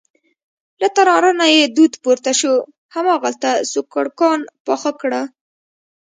له 0.81 0.87
تناره 0.95 1.31
نه 1.39 1.47
یې 1.55 1.63
دود 1.75 1.93
پورته 2.03 2.31
شو، 2.39 2.53
هماغلته 2.95 3.49
سوکړکان 3.71 4.39
پاخه 4.65 4.91
کړه. 5.01 5.21